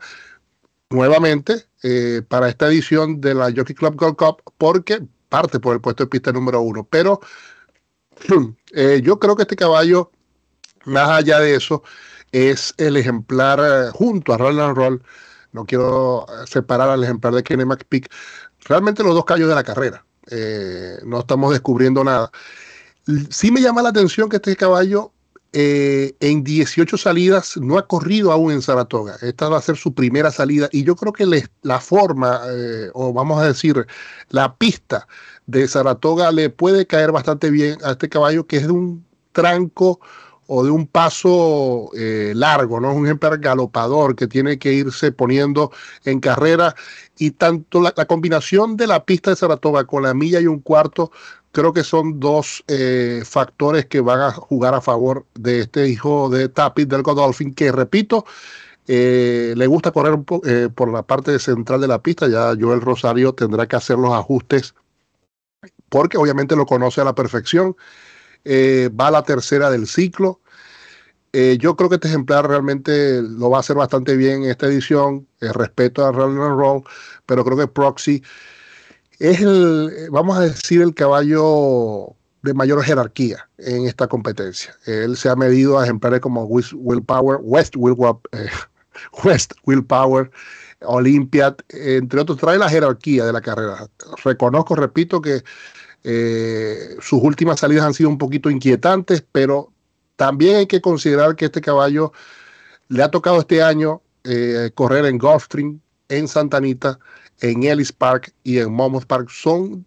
nuevamente 0.91 1.65
eh, 1.83 2.23
para 2.29 2.49
esta 2.49 2.69
edición 2.69 3.21
de 3.21 3.35
la 3.35 3.53
Jockey 3.55 3.75
Club 3.75 3.97
Gold 3.97 4.17
Cup 4.17 4.43
porque 4.57 5.03
parte 5.29 5.59
por 5.59 5.75
el 5.75 5.81
puesto 5.81 6.05
de 6.05 6.11
pista 6.11 6.33
número 6.33 6.61
uno. 6.61 6.87
Pero 6.89 7.21
eh, 8.75 9.01
yo 9.03 9.19
creo 9.19 9.37
que 9.37 9.43
este 9.43 9.57
caballo, 9.57 10.13
más 10.85 11.11
allá 11.11 11.41
de 11.41 11.57
eso, 11.57 11.83
es 12.31 12.75
el 12.79 12.97
ejemplar 12.97 13.91
junto 13.93 14.33
a 14.33 14.39
Roland 14.39 14.77
Roll. 14.77 15.03
No 15.55 15.65
quiero 15.65 16.27
eh, 16.29 16.47
separar 16.47 16.91
al 16.91 17.03
ejemplar 17.03 17.33
de 17.33 17.43
Kenny 17.43 17.65
McPeak. 17.65 18.11
Realmente 18.67 19.03
los 19.03 19.15
dos 19.15 19.25
caballos 19.25 19.49
de 19.49 19.55
la 19.55 19.65
carrera. 19.65 20.05
no 21.05 21.21
estamos 21.21 21.53
descubriendo 21.53 22.05
nada. 22.05 22.31
Sí 23.31 23.51
me 23.51 23.61
llama 23.61 23.83
la 23.83 23.91
atención 23.91 24.29
que 24.29 24.37
este 24.37 24.57
caballo 24.57 25.15
eh, 25.57 26.17
en 26.19 26.43
18 26.43 26.99
salidas 26.99 27.57
no 27.59 27.79
ha 27.79 27.87
corrido 27.87 28.33
aún 28.33 28.51
en 28.51 28.61
Saratoga. 28.61 29.17
Esta 29.23 29.49
va 29.49 29.59
a 29.59 29.63
ser 29.63 29.77
su 29.77 29.95
primera 29.95 30.33
salida 30.33 30.69
y 30.73 30.83
yo 30.83 30.97
creo 30.97 31.13
que 31.13 31.47
la 31.63 31.79
forma, 31.79 32.41
eh, 32.51 32.91
o 32.93 33.13
vamos 33.13 33.41
a 33.41 33.47
decir, 33.47 33.87
la 34.31 34.57
pista 34.57 35.07
de 35.47 35.69
Saratoga 35.69 36.33
le 36.33 36.51
puede 36.51 36.89
caer 36.89 37.13
bastante 37.13 37.51
bien 37.51 37.79
a 37.85 37.93
este 37.93 38.09
caballo 38.09 38.49
que 38.49 38.57
es 38.57 38.67
de 38.67 38.73
un 38.73 39.07
tranco 39.31 40.01
o 40.47 40.65
de 40.65 40.71
un 40.71 40.87
paso 40.87 41.91
eh, 41.97 42.33
largo, 42.35 42.81
¿no? 42.81 42.91
Es 42.91 42.97
un 42.97 43.07
ejemplar 43.07 43.39
galopador 43.39 44.17
que 44.17 44.27
tiene 44.27 44.59
que 44.59 44.73
irse 44.73 45.13
poniendo 45.13 45.71
en 46.05 46.21
carrera 46.21 46.75
y 47.19 47.33
tanto 47.33 47.81
la, 47.81 47.93
combinación 47.93 48.77
de 48.77 48.87
la 48.87 49.05
pista 49.05 49.31
de 49.31 49.37
Saratoga 49.37 49.85
con 49.85 50.03
la 50.03 50.15
milla 50.15 50.41
y 50.41 50.47
un 50.47 50.61
cuarto 50.61 51.11
creo 51.53 51.73
que 51.73 51.85
son 51.85 52.19
dos 52.19 52.65
eh, 52.69 53.23
factores 53.25 53.87
que 53.87 54.01
van 54.01 54.21
a 54.21 54.33
jugar 54.33 54.75
a 54.75 54.81
favor 54.81 55.25
de 55.35 55.61
este 55.61 55.89
hijo 55.89 56.29
de 56.29 56.49
Tapit 56.49 56.89
del 56.89 57.03
Godolphin, 57.03 57.55
que 57.55 57.71
repito, 57.71 58.25
eh, 58.89 59.55
le 59.57 59.67
gusta 59.67 59.93
correr 59.93 60.15
un 60.15 60.25
por 60.75 60.93
la 60.93 61.03
parte 61.03 61.39
central 61.39 61.81
de 61.81 61.89
la 61.89 62.03
pista. 62.03 62.29
Ya 62.29 62.55
Joel 62.61 62.81
Rosario 62.81 63.33
tendrá 63.35 63.67
que 63.69 63.77
hacer 63.77 63.99
los 63.99 64.13
ajustes 64.13 64.75
porque 65.89 66.19
obviamente 66.19 66.57
lo 66.57 66.67
conoce 66.67 67.01
a 67.01 67.05
la 67.05 67.15
perfección. 67.15 67.77
Eh, 68.45 68.91
va 68.99 69.09
a 69.09 69.11
la 69.11 69.23
tercera 69.23 69.71
del 69.71 69.87
ciclo. 69.87 70.41
Eh, 71.33 71.59
yo 71.59 71.75
creo 71.75 71.89
que 71.89 71.97
este 71.97 72.09
ejemplar 72.09 72.47
realmente 72.47 73.21
lo 73.23 73.51
va 73.51 73.57
a 73.57 73.61
hacer 73.61 73.77
bastante 73.77 74.17
bien 74.17 74.45
en 74.45 74.51
esta 74.51 74.67
edición. 74.67 75.27
Eh, 75.41 75.53
respeto 75.53 76.07
a 76.07 76.13
Roll 76.13 76.37
Roll, 76.37 76.85
pero 77.27 77.45
creo 77.45 77.59
que 77.59 77.67
Proxy 77.67 78.23
es 79.19 79.41
el, 79.41 80.09
vamos 80.11 80.37
a 80.37 80.43
decir, 80.43 80.83
el 80.83 80.95
caballo 80.95 82.15
de 82.43 82.55
mayor 82.55 82.83
jerarquía 82.85 83.49
en 83.59 83.87
esta 83.87 84.07
competencia. 84.07 84.77
Él 84.87 85.17
se 85.17 85.29
ha 85.29 85.37
medido 85.37 85.79
a 85.79 85.85
ejemplares 85.85 86.21
como 86.21 86.45
Willpower, 86.45 87.39
West 87.43 87.75
Willpower, 87.77 88.21
West 89.25 89.55
Willpower, 89.65 90.31
Olympiad, 90.83 91.57
entre 91.71 92.21
otros, 92.21 92.39
trae 92.39 92.59
la 92.59 92.69
jerarquía 92.69 93.25
de 93.25 93.33
la 93.33 93.41
carrera. 93.41 93.89
Reconozco, 94.23 94.77
repito, 94.77 95.21
que 95.23 95.43
eh, 96.05 96.97
sus 97.01 97.23
últimas 97.23 97.61
salidas 97.61 97.85
han 97.85 97.95
sido 97.95 98.11
un 98.11 98.19
poquito 98.19 98.51
inquietantes, 98.51 99.25
pero 99.33 99.73
también 100.17 100.57
hay 100.57 100.67
que 100.67 100.81
considerar 100.81 101.35
que 101.35 101.47
este 101.47 101.63
caballo 101.63 102.13
le 102.89 103.03
ha 103.03 103.11
tocado 103.11 103.41
este 103.41 103.63
año 103.63 104.03
eh, 104.25 104.71
correr 104.75 105.07
en 105.07 105.19
Gulfstream, 105.19 105.81
en 106.09 106.29
Santa 106.29 106.59
Anita, 106.59 106.99
en 107.41 107.63
Ellis 107.63 107.93
Park 107.93 108.33
y 108.43 108.59
en 108.59 108.73
Monmouth 108.73 109.07
Park. 109.07 109.31
Son 109.31 109.85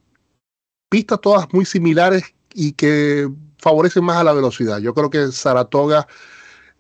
pistas 0.90 1.22
todas 1.22 1.48
muy 1.54 1.66
similares 1.66 2.24
y 2.54 2.74
que 2.74 3.30
favorecen 3.60 4.04
más 4.04 4.18
a 4.18 4.24
la 4.24 4.34
velocidad. 4.34 4.80
Yo 4.80 4.94
creo 4.94 5.10
que 5.10 5.32
Saratoga 5.32 6.08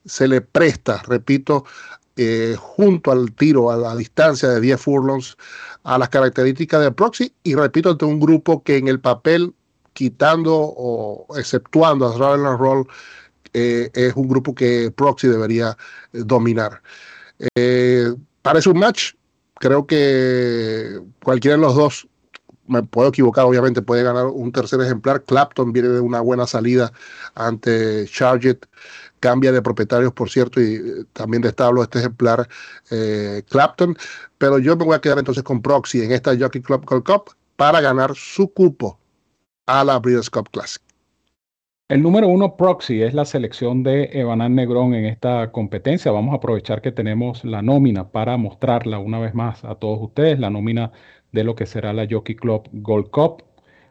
se 0.06 0.28
le 0.28 0.42
presta, 0.42 1.04
repito, 1.04 1.66
eh, 2.18 2.56
junto 2.58 3.12
al 3.12 3.32
tiro 3.34 3.72
a 3.72 3.78
la 3.78 3.96
distancia 3.96 4.50
de 4.50 4.60
10 4.60 4.82
furlongs 4.82 5.38
a 5.84 5.98
las 5.98 6.10
características 6.10 6.82
del 6.82 6.94
proxy 6.94 7.34
y 7.44 7.56
repito, 7.56 7.92
ante 7.92 8.06
un 8.06 8.20
grupo 8.20 8.64
que 8.64 8.78
en 8.78 8.88
el 8.88 9.00
papel, 9.00 9.54
quitando 9.94 10.56
o 10.56 11.28
exceptuando 11.38 12.08
a 12.08 12.18
Ravel 12.18 12.58
Roll, 12.58 12.88
eh, 13.54 13.90
es 13.94 14.16
un 14.16 14.28
grupo 14.28 14.54
que 14.54 14.92
proxy 14.92 15.28
debería 15.28 15.78
eh, 16.14 16.24
dominar. 16.26 16.82
parece 18.42 18.70
un 18.70 18.80
match, 18.80 19.14
creo 19.56 19.86
que 19.86 21.00
cualquiera 21.24 21.56
de 21.56 21.62
los 21.62 21.76
dos 21.76 22.08
me 22.68 22.84
puedo 22.84 23.10
equivocar, 23.10 23.46
obviamente 23.46 23.82
puede 23.82 24.04
ganar 24.04 24.28
un 24.28 24.52
tercer 24.52 24.82
ejemplar. 24.82 25.24
Clapton 25.24 25.72
viene 25.72 25.90
de 25.90 26.00
una 26.00 26.22
buena 26.22 26.46
salida 26.46 26.92
ante 27.36 28.06
Charget 28.08 28.66
cambia 29.20 29.52
de 29.52 29.62
propietarios, 29.62 30.14
por 30.14 30.30
cierto, 30.30 30.62
y 30.62 30.76
eh, 30.76 30.82
también 31.14 31.42
de 31.42 31.50
establo 31.50 31.84
este 31.84 32.00
ejemplar 32.00 32.48
eh, 32.92 33.44
Clapton, 33.50 33.98
pero 34.38 34.60
yo 34.60 34.76
me 34.76 34.86
voy 34.86 34.96
a 34.96 35.02
quedar 35.02 35.20
entonces 35.20 35.44
con 35.44 35.62
Proxy 35.62 36.02
en 36.02 36.12
esta 36.12 36.38
Jockey 36.38 36.62
Club 36.62 36.86
Gold 36.86 37.04
Cup 37.04 37.36
para 37.56 37.82
ganar 37.82 38.16
su 38.16 38.54
cupo 38.54 39.00
a 39.66 39.84
la 39.84 40.00
Breeders' 40.00 40.30
Cup 40.30 40.50
Classic. 40.52 40.82
El 41.90 42.04
número 42.04 42.28
uno 42.28 42.58
Proxy 42.58 43.02
es 43.02 43.14
la 43.14 43.24
selección 43.24 43.82
de 43.82 44.10
Evanán 44.12 44.56
Negrón 44.56 44.94
en 44.94 45.06
esta 45.06 45.54
competencia. 45.54 46.12
Vamos 46.12 46.34
a 46.34 46.38
aprovechar 46.38 46.82
que 46.82 46.92
tenemos 46.92 47.46
la 47.46 47.62
nómina 47.62 48.12
para 48.12 48.36
mostrarla 48.36 49.00
una 49.00 49.20
vez 49.20 49.34
más 49.34 49.64
a 49.64 49.76
todos 49.76 50.00
ustedes, 50.02 50.38
la 50.38 50.50
nómina 50.50 50.92
de 51.32 51.46
lo 51.46 51.56
que 51.56 51.66
será 51.66 51.94
la 51.94 52.06
Jockey 52.10 52.36
Club 52.36 52.68
Gold 52.74 53.10
Cup. 53.10 53.44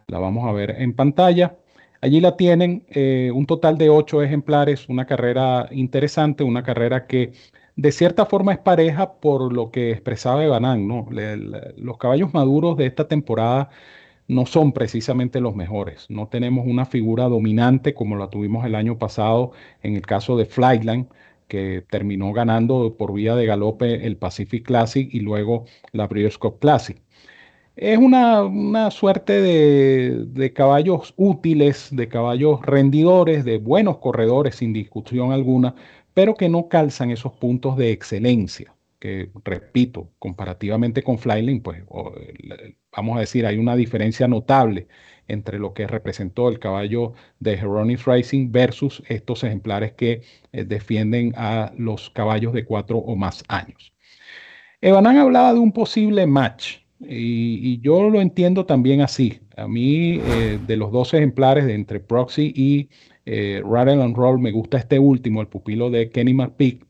La 0.09 0.18
vamos 0.18 0.47
a 0.47 0.52
ver 0.52 0.73
en 0.78 0.95
pantalla. 0.95 1.56
Allí 2.00 2.21
la 2.21 2.37
tienen, 2.37 2.85
eh, 2.88 3.31
un 3.35 3.47
total 3.47 3.79
de 3.79 3.91
ocho 3.91 4.23
ejemplares, 4.23 4.88
una 4.88 5.07
carrera 5.07 5.69
interesante, 5.73 6.45
una 6.45 6.62
carrera 6.62 7.07
que 7.07 7.33
de 7.76 7.93
cierta 7.93 8.26
forma 8.26 8.53
es 8.53 8.59
pareja 8.59 9.15
por 9.21 9.53
lo 9.53 9.71
que 9.71 9.91
expresaba 9.93 10.45
Evanán, 10.45 10.88
¿no? 10.88 11.09
los 11.76 11.99
caballos 11.99 12.33
maduros 12.33 12.76
de 12.76 12.87
esta 12.87 13.07
temporada 13.09 13.71
no 14.29 14.47
son 14.47 14.73
precisamente 14.73 15.41
los 15.41 15.55
mejores. 15.55 16.07
No 16.11 16.29
tenemos 16.29 16.67
una 16.67 16.87
figura 16.87 17.25
dominante 17.25 17.95
como 17.95 18.17
la 18.17 18.31
tuvimos 18.31 18.65
el 18.67 18.75
año 18.75 18.99
pasado 18.99 19.53
en 19.83 19.95
el 19.97 20.03
caso 20.03 20.37
de 20.37 20.47
Flightline, 20.47 21.09
que 21.49 21.85
terminó 21.91 22.33
ganando 22.33 22.97
por 22.97 23.12
vía 23.12 23.37
de 23.37 23.47
galope 23.47 24.07
el 24.07 24.17
Pacific 24.17 24.65
Classic 24.67 25.09
y 25.12 25.21
luego 25.21 25.67
la 25.93 26.09
Breeders' 26.09 26.38
Cup 26.38 26.59
Classic. 26.59 27.00
Es 27.76 27.99
una, 27.99 28.90
suerte 28.90 29.42
de, 29.42 30.52
caballos 30.54 31.12
útiles, 31.18 31.90
de 31.92 32.09
caballos 32.09 32.62
rendidores, 32.64 33.45
de 33.45 33.59
buenos 33.59 33.99
corredores 33.99 34.56
sin 34.56 34.73
discusión 34.73 35.30
alguna, 35.30 35.75
pero 36.14 36.35
que 36.35 36.49
no 36.49 36.68
calzan 36.68 37.11
esos 37.11 37.35
puntos 37.35 37.76
de 37.76 37.92
excelencia, 37.92 38.75
que 38.99 39.30
repito, 39.45 40.09
comparativamente 40.18 41.02
con 41.02 41.18
Flyling, 41.18 41.61
pues 41.61 41.85
vamos 42.92 43.16
a 43.18 43.21
decir, 43.21 43.45
hay 43.45 43.59
una 43.59 43.76
diferencia 43.76 44.26
notable 44.26 44.88
entre 45.28 45.59
lo 45.59 45.75
que 45.75 45.87
representó 45.87 46.49
el 46.49 46.59
caballo 46.59 47.12
de 47.40 47.54
Heronis 47.54 48.06
Racing 48.06 48.52
versus 48.52 49.02
estos 49.06 49.45
ejemplares 49.45 49.92
que 49.92 50.23
eh, 50.52 50.64
defienden 50.64 51.35
a 51.37 51.73
los 51.76 52.09
caballos 52.09 52.54
de 52.54 52.64
cuatro 52.64 52.97
o 52.97 53.16
más 53.16 53.45
años. 53.49 53.92
Evanán 54.80 55.18
hablaba 55.18 55.52
de 55.52 55.59
un 55.59 55.73
posible 55.73 56.26
match 56.26 56.86
y, 57.00 57.81
yo 57.81 58.09
lo 58.11 58.21
entiendo 58.21 58.67
también 58.67 59.00
así. 59.00 59.41
A 59.57 59.69
mí, 59.69 60.21
eh, 60.23 60.59
de 60.67 60.76
los 60.76 60.93
dos 60.93 61.15
ejemplares 61.15 61.67
de 61.67 61.75
entre 61.75 62.00
Proxy 62.00 62.53
y 62.55 62.88
eh, 63.26 63.62
Rattle 63.65 64.03
and 64.03 64.17
Roll, 64.17 64.38
me 64.41 64.53
gusta 64.53 64.79
este 64.79 64.99
último, 64.99 65.41
el 65.41 65.49
pupilo 65.49 65.91
de 65.91 66.11
Kenny 66.11 66.35
McPeak. 66.35 66.87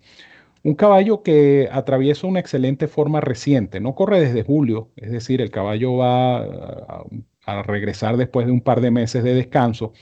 Un 0.62 0.75
caballo 0.75 1.22
que 1.22 1.68
atraviesa 1.70 2.26
una 2.26 2.40
excelente 2.40 2.88
forma 2.88 3.20
reciente. 3.20 3.80
No 3.80 3.94
corre 3.94 4.20
desde 4.20 4.42
julio, 4.42 4.90
es 4.96 5.12
decir, 5.12 5.40
el 5.40 5.50
caballo 5.50 5.96
va 5.96 6.38
a, 6.38 7.04
a 7.46 7.62
regresar 7.62 8.16
después 8.16 8.46
de 8.46 8.52
un 8.52 8.60
par 8.60 8.80
de 8.80 8.90
meses 8.90 9.22
de 9.25 9.34
descanso. 9.34 9.92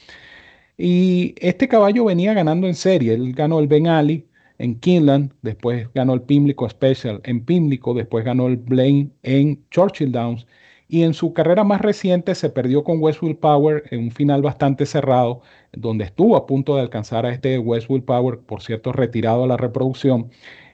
Y 0.76 1.34
este 1.38 1.68
caballo 1.68 2.04
venía 2.04 2.34
ganando 2.34 2.66
en 2.66 2.74
serie. 2.74 3.14
Él 3.14 3.34
ganó 3.34 3.60
el 3.60 3.68
Ben 3.68 3.86
Ali, 3.88 4.26
en 4.58 4.78
Kinland, 4.78 5.32
después 5.42 5.88
ganó 5.94 6.14
el 6.14 6.22
Pimlico 6.22 6.68
Special 6.68 7.20
en 7.24 7.44
Pimlico, 7.44 7.94
después 7.94 8.24
ganó 8.24 8.46
el 8.46 8.56
Blaine 8.56 9.10
en 9.22 9.64
Churchill 9.70 10.12
Downs 10.12 10.46
y 10.88 11.02
en 11.02 11.14
su 11.14 11.32
carrera 11.32 11.64
más 11.64 11.80
reciente 11.80 12.34
se 12.34 12.50
perdió 12.50 12.84
con 12.84 13.02
Westwood 13.02 13.36
Power 13.36 13.84
en 13.90 14.00
un 14.00 14.10
final 14.10 14.42
bastante 14.42 14.86
cerrado, 14.86 15.40
donde 15.72 16.04
estuvo 16.04 16.36
a 16.36 16.46
punto 16.46 16.76
de 16.76 16.82
alcanzar 16.82 17.26
a 17.26 17.32
este 17.32 17.58
Westwood 17.58 18.02
Power, 18.02 18.38
por 18.40 18.62
cierto, 18.62 18.92
retirado 18.92 19.44
a 19.44 19.46
la 19.46 19.56
reproducción, 19.56 20.30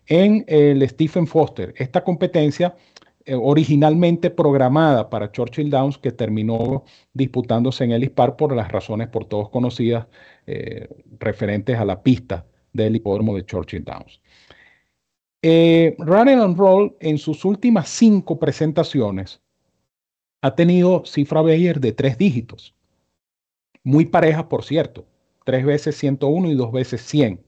en 0.06 0.44
el 0.48 0.86
Stephen 0.88 1.26
Foster. 1.26 1.72
Esta 1.76 2.02
competencia 2.02 2.74
eh, 3.24 3.34
originalmente 3.34 4.30
programada 4.30 5.08
para 5.08 5.30
Churchill 5.30 5.70
Downs, 5.70 5.98
que 5.98 6.10
terminó 6.12 6.84
disputándose 7.12 7.84
en 7.84 7.92
Ellis 7.92 8.10
Park 8.10 8.36
por 8.36 8.54
las 8.54 8.70
razones 8.72 9.08
por 9.08 9.26
todos 9.26 9.50
conocidas 9.50 10.06
eh, 10.46 10.88
referentes 11.18 11.78
a 11.78 11.84
la 11.84 12.02
pista 12.02 12.46
del 12.72 12.96
hipódromo 12.96 13.36
de 13.36 13.44
Churchill 13.44 13.84
Downs. 13.84 14.20
Eh, 15.42 15.96
Run 15.98 16.28
and 16.28 16.58
Roll 16.58 16.96
en 17.00 17.18
sus 17.18 17.44
últimas 17.44 17.88
cinco 17.88 18.38
presentaciones 18.38 19.40
ha 20.42 20.54
tenido 20.54 21.04
cifra 21.04 21.42
Bayer 21.42 21.80
de 21.80 21.92
tres 21.92 22.18
dígitos. 22.18 22.74
Muy 23.82 24.06
pareja, 24.06 24.48
por 24.48 24.64
cierto. 24.64 25.06
Tres 25.44 25.64
veces 25.64 25.96
101 25.96 26.50
y 26.50 26.54
dos 26.54 26.72
veces 26.72 27.00
100. 27.02 27.40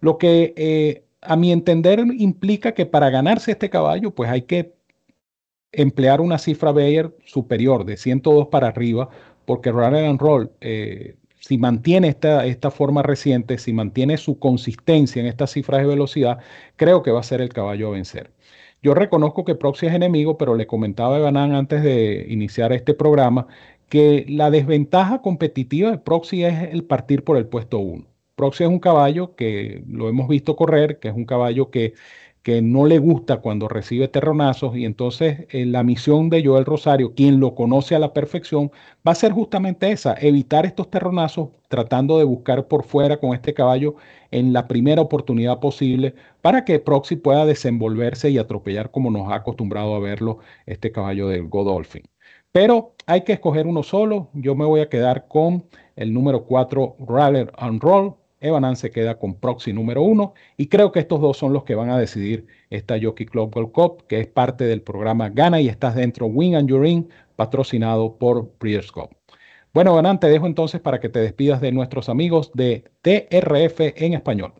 Lo 0.00 0.18
que 0.18 0.52
eh, 0.56 1.04
a 1.20 1.36
mi 1.36 1.52
entender 1.52 2.00
implica 2.18 2.74
que 2.74 2.86
para 2.86 3.10
ganarse 3.10 3.52
este 3.52 3.70
caballo, 3.70 4.14
pues 4.14 4.30
hay 4.30 4.42
que 4.42 4.74
emplear 5.72 6.20
una 6.20 6.38
cifra 6.38 6.72
Bayer 6.72 7.16
superior 7.24 7.84
de 7.84 7.96
102 7.96 8.48
para 8.48 8.68
arriba, 8.68 9.08
porque 9.44 9.70
Run 9.72 9.94
and 9.94 10.20
Roll 10.20 10.52
eh, 10.60 11.16
si 11.46 11.58
mantiene 11.58 12.08
esta, 12.08 12.46
esta 12.46 12.70
forma 12.70 13.02
reciente, 13.02 13.58
si 13.58 13.74
mantiene 13.74 14.16
su 14.16 14.38
consistencia 14.38 15.20
en 15.20 15.26
estas 15.26 15.50
cifras 15.52 15.82
de 15.82 15.86
velocidad, 15.88 16.38
creo 16.76 17.02
que 17.02 17.10
va 17.10 17.20
a 17.20 17.22
ser 17.22 17.42
el 17.42 17.50
caballo 17.50 17.88
a 17.88 17.90
vencer. 17.90 18.32
Yo 18.82 18.94
reconozco 18.94 19.44
que 19.44 19.54
Proxy 19.54 19.86
es 19.86 19.94
enemigo, 19.94 20.38
pero 20.38 20.54
le 20.54 20.66
comentaba 20.66 21.16
a 21.16 21.18
Banán 21.20 21.52
antes 21.52 21.82
de 21.82 22.26
iniciar 22.30 22.72
este 22.72 22.94
programa 22.94 23.46
que 23.90 24.24
la 24.26 24.50
desventaja 24.50 25.20
competitiva 25.20 25.90
de 25.90 25.98
Proxy 25.98 26.44
es 26.44 26.72
el 26.72 26.84
partir 26.84 27.24
por 27.24 27.36
el 27.36 27.46
puesto 27.46 27.78
1. 27.78 28.06
Proxy 28.36 28.64
es 28.64 28.70
un 28.70 28.80
caballo 28.80 29.36
que 29.36 29.84
lo 29.86 30.08
hemos 30.08 30.28
visto 30.28 30.56
correr, 30.56 30.98
que 30.98 31.08
es 31.08 31.14
un 31.14 31.26
caballo 31.26 31.70
que 31.70 31.92
que 32.44 32.60
no 32.60 32.84
le 32.84 32.98
gusta 32.98 33.38
cuando 33.38 33.68
recibe 33.68 34.06
terronazos 34.06 34.76
y 34.76 34.84
entonces 34.84 35.46
eh, 35.48 35.64
la 35.64 35.82
misión 35.82 36.28
de 36.28 36.44
Joel 36.44 36.66
Rosario, 36.66 37.14
quien 37.14 37.40
lo 37.40 37.54
conoce 37.54 37.94
a 37.94 37.98
la 37.98 38.12
perfección, 38.12 38.70
va 39.06 39.12
a 39.12 39.14
ser 39.14 39.32
justamente 39.32 39.90
esa, 39.90 40.14
evitar 40.20 40.66
estos 40.66 40.90
terronazos 40.90 41.48
tratando 41.68 42.18
de 42.18 42.24
buscar 42.24 42.68
por 42.68 42.84
fuera 42.84 43.16
con 43.16 43.34
este 43.34 43.54
caballo 43.54 43.96
en 44.30 44.52
la 44.52 44.68
primera 44.68 45.00
oportunidad 45.00 45.58
posible 45.58 46.14
para 46.42 46.66
que 46.66 46.78
Proxy 46.80 47.16
pueda 47.16 47.46
desenvolverse 47.46 48.28
y 48.28 48.36
atropellar 48.36 48.90
como 48.90 49.10
nos 49.10 49.32
ha 49.32 49.36
acostumbrado 49.36 49.94
a 49.94 50.00
verlo 50.00 50.38
este 50.66 50.92
caballo 50.92 51.28
del 51.28 51.48
Godolphin. 51.48 52.04
Pero 52.52 52.94
hay 53.06 53.22
que 53.22 53.32
escoger 53.32 53.66
uno 53.66 53.82
solo, 53.82 54.28
yo 54.34 54.54
me 54.54 54.66
voy 54.66 54.80
a 54.80 54.90
quedar 54.90 55.28
con 55.28 55.64
el 55.96 56.12
número 56.12 56.44
4 56.44 56.96
Raller 57.08 57.50
and 57.56 57.82
Roll 57.82 58.16
Evanan 58.44 58.76
se 58.76 58.90
queda 58.90 59.18
con 59.18 59.36
Proxy 59.36 59.72
número 59.72 60.02
uno 60.02 60.34
y 60.58 60.68
creo 60.68 60.92
que 60.92 61.00
estos 61.00 61.18
dos 61.18 61.38
son 61.38 61.54
los 61.54 61.64
que 61.64 61.74
van 61.74 61.88
a 61.88 61.98
decidir 61.98 62.46
esta 62.68 62.96
Jockey 63.00 63.24
Club 63.24 63.50
Gold 63.54 63.72
Cup, 63.72 64.06
que 64.06 64.20
es 64.20 64.26
parte 64.26 64.64
del 64.64 64.82
programa 64.82 65.30
Gana 65.30 65.62
y 65.62 65.68
estás 65.68 65.94
dentro 65.94 66.26
Win 66.26 66.54
and 66.56 66.68
Your 66.68 66.82
Ring, 66.82 67.06
patrocinado 67.36 68.16
por 68.18 68.52
Breeders' 68.60 68.92
Cup. 68.92 69.16
Bueno, 69.72 69.92
Evanan, 69.92 70.20
te 70.20 70.28
dejo 70.28 70.46
entonces 70.46 70.80
para 70.82 71.00
que 71.00 71.08
te 71.08 71.20
despidas 71.20 71.62
de 71.62 71.72
nuestros 71.72 72.10
amigos 72.10 72.50
de 72.52 72.84
TRF 73.00 73.80
en 73.96 74.12
español. 74.12 74.52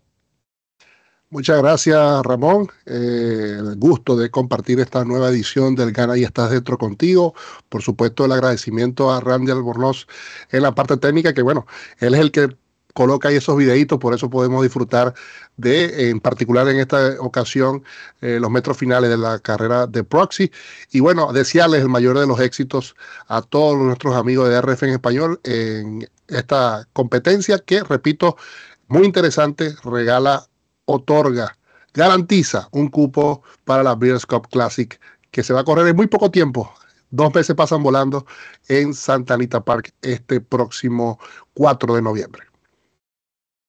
Muchas 1.29 1.61
gracias, 1.61 2.23
Ramón. 2.23 2.69
Eh, 2.87 3.57
el 3.59 3.77
gusto 3.77 4.17
de 4.17 4.31
compartir 4.31 4.81
esta 4.81 5.05
nueva 5.05 5.29
edición 5.29 5.75
del 5.75 5.93
Gana 5.93 6.17
y 6.17 6.23
Estás 6.23 6.53
Dentro 6.53 6.79
contigo. 6.79 7.35
Por 7.69 7.83
supuesto, 7.83 8.25
el 8.25 8.33
agradecimiento 8.33 9.13
a 9.13 9.21
Randy 9.21 9.51
Albornoz 9.51 10.07
en 10.51 10.63
la 10.63 10.75
parte 10.75 10.97
técnica, 10.97 11.35
que 11.35 11.43
bueno, 11.43 11.67
él 11.99 12.15
es 12.15 12.21
el 12.21 12.31
que 12.31 12.57
coloca 12.95 13.29
ahí 13.29 13.37
esos 13.37 13.57
videitos, 13.57 13.99
por 13.99 14.15
eso 14.15 14.31
podemos 14.31 14.63
disfrutar 14.63 15.15
de, 15.57 16.09
en 16.09 16.21
particular 16.21 16.67
en 16.69 16.79
esta 16.79 17.17
ocasión, 17.21 17.85
eh, 18.23 18.39
los 18.41 18.51
metros 18.51 18.79
finales 18.79 19.11
de 19.11 19.19
la 19.19 19.39
carrera 19.41 19.87
de 19.87 20.05
Proxy. 20.05 20.51
Y 20.93 21.01
bueno, 21.01 21.33
desearles 21.33 21.83
el 21.83 21.89
mayor 21.91 22.19
de 22.19 22.27
los 22.27 22.41
éxitos 22.41 22.97
a 23.29 23.43
todos 23.43 23.77
nuestros 23.77 24.17
amigos 24.17 24.49
de 24.49 24.61
RF 24.61 24.85
en 24.85 24.91
español 24.91 25.41
en 25.45 26.09
esta 26.29 26.89
competencia 26.93 27.59
que, 27.59 27.83
repito, 27.83 28.37
muy 28.89 29.05
interesante, 29.05 29.75
regala, 29.85 30.47
otorga, 30.87 31.57
garantiza 31.93 32.69
un 32.73 32.89
cupo 32.89 33.43
para 33.65 33.83
la 33.83 33.95
Breeders' 33.95 34.27
Cup 34.27 34.49
Classic 34.49 34.99
que 35.31 35.43
se 35.43 35.53
va 35.53 35.61
a 35.61 35.65
correr 35.65 35.89
en 35.89 35.97
muy 35.97 36.07
poco 36.07 36.31
tiempo. 36.31 36.73
Dos 37.11 37.33
veces 37.33 37.57
pasan 37.57 37.83
volando 37.83 38.27
en 38.69 38.95
Santa 38.95 39.35
Anita 39.35 39.65
Park 39.65 39.93
este 40.03 40.41
próximo 40.41 41.19
4 41.55 41.95
de 41.95 42.03
noviembre. 42.03 42.54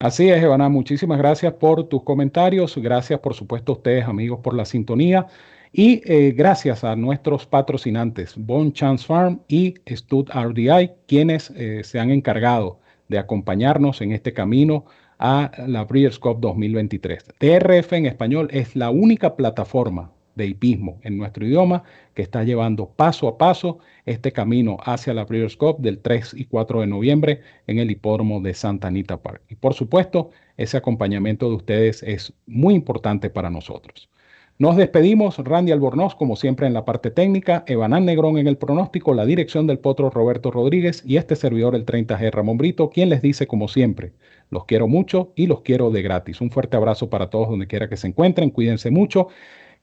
Así 0.06 0.30
es, 0.30 0.44
Evana, 0.44 0.70
muchísimas 0.70 1.18
gracias 1.18 1.54
por 1.54 1.90
tus 1.90 2.04
comentarios, 2.04 2.78
gracias 2.78 3.20
por 3.22 3.34
supuesto 3.34 3.72
a 3.72 3.76
ustedes 3.78 4.06
amigos 4.06 4.40
por 4.44 4.54
la 4.54 4.64
sintonía 4.64 5.26
y 5.74 6.00
eh, 6.06 6.32
gracias 6.38 6.84
a 6.84 6.96
nuestros 6.96 7.48
patrocinantes 7.48 8.36
Bon 8.38 8.72
Chance 8.72 9.04
Farm 9.04 9.42
y 9.48 9.74
Stud 9.90 10.30
RDI, 10.30 10.92
quienes 11.08 11.50
eh, 11.56 11.82
se 11.84 12.00
han 12.00 12.12
encargado 12.12 12.80
de 13.08 13.18
acompañarnos 13.18 14.00
en 14.02 14.12
este 14.12 14.32
camino 14.32 14.86
a 15.18 15.50
la 15.66 15.86
Breeders' 15.86 16.20
Cup 16.20 16.40
2023. 16.40 17.24
TRF 17.40 17.94
en 17.94 18.06
español 18.06 18.48
es 18.52 18.76
la 18.76 18.92
única 18.92 19.36
plataforma 19.36 20.12
de 20.36 20.48
hipismo 20.48 21.00
en 21.04 21.18
nuestro 21.18 21.46
idioma 21.46 21.84
que 22.14 22.22
está 22.22 22.44
llevando 22.44 22.90
paso 22.90 23.28
a 23.28 23.38
paso 23.38 23.80
este 24.06 24.32
camino 24.32 24.78
hacia 24.84 25.14
la 25.14 25.26
Breeders' 25.26 25.58
Cup 25.58 25.80
del 25.80 26.00
3 26.00 26.34
y 26.38 26.46
4 26.46 26.82
de 26.82 26.88
noviembre 26.88 27.42
en 27.68 27.80
el 27.80 27.92
hipódromo 27.92 28.42
de 28.42 28.54
Santa 28.54 28.88
Anita 28.88 29.18
Park. 29.18 29.42
Y 29.50 29.56
por 29.56 29.74
supuesto, 29.74 30.32
ese 30.58 30.78
acompañamiento 30.78 31.50
de 31.50 31.56
ustedes 31.56 32.04
es 32.04 32.34
muy 32.46 32.76
importante 32.76 33.30
para 33.30 33.50
nosotros. 33.50 34.10
Nos 34.58 34.78
despedimos, 34.78 35.38
Randy 35.38 35.74
Albornoz, 35.74 36.16
como 36.16 36.38
siempre 36.38 36.66
en 36.66 36.74
la 36.74 36.86
parte 36.86 37.12
técnica, 37.12 37.66
Evanán 37.68 38.06
Negrón 38.06 38.38
en 38.38 38.48
el 38.48 38.56
pronóstico, 38.56 39.14
la 39.14 39.26
dirección 39.26 39.68
del 39.68 39.80
potro 39.80 40.10
Roberto 40.10 40.50
Rodríguez 40.50 41.04
y 41.06 41.18
este 41.18 41.36
servidor, 41.36 41.76
el 41.76 41.86
30G 41.86 42.32
Ramón 42.32 42.58
Brito, 42.58 42.90
quien 42.90 43.10
les 43.10 43.22
dice, 43.22 43.48
como 43.48 43.68
siempre, 43.68 44.14
los 44.52 44.64
quiero 44.64 44.88
mucho 44.88 45.34
y 45.36 45.48
los 45.48 45.60
quiero 45.60 45.92
de 45.92 46.02
gratis. 46.02 46.40
Un 46.40 46.52
fuerte 46.52 46.78
abrazo 46.78 47.10
para 47.10 47.30
todos 47.30 47.50
donde 47.50 47.68
quiera 47.68 47.90
que 47.90 47.98
se 47.98 48.08
encuentren, 48.08 48.50
cuídense 48.50 48.92
mucho 48.92 49.28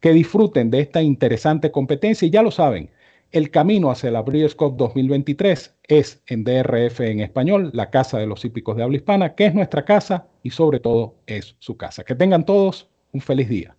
que 0.03 0.13
disfruten 0.13 0.71
de 0.71 0.81
esta 0.81 1.01
interesante 1.01 1.71
competencia 1.71 2.27
y 2.27 2.31
ya 2.31 2.43
lo 2.43 2.51
saben, 2.51 2.91
el 3.31 3.51
camino 3.51 3.91
hacia 3.91 4.11
la 4.11 4.21
Breeders' 4.21 4.57
Cup 4.57 4.77
2023 4.77 5.77
es 5.85 6.23
en 6.27 6.43
DRF 6.43 7.01
en 7.01 7.21
español, 7.21 7.71
la 7.73 7.89
casa 7.89 8.19
de 8.19 8.27
los 8.27 8.45
hípicos 8.45 8.77
de 8.77 8.83
habla 8.83 8.97
hispana, 8.97 9.37
que 9.37 9.47
es 9.47 9.55
nuestra 9.55 9.85
casa 9.85 10.27
y 10.43 10.51
sobre 10.51 10.81
todo 10.81 11.15
es 11.27 11.55
su 11.61 11.77
casa. 11.77 12.03
Que 12.03 12.17
tengan 12.17 12.45
todos 12.45 12.91
un 13.13 13.21
feliz 13.21 13.49
día. 13.49 13.77